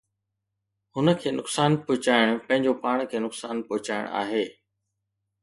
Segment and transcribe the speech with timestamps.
[0.95, 4.43] هن کي نقصان پهچائڻ پنهنجو پاڻ کي نقصان پهچائڻ آهي.